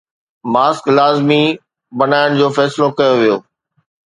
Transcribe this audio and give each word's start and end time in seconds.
mask 0.53 0.83
لازمي 0.97 1.43
بڻائڻ 1.99 2.27
جو 2.39 2.47
فيصلو 2.57 2.87
ڪيو 2.97 3.13
ويو 3.19 3.37